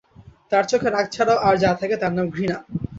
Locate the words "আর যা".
1.47-1.71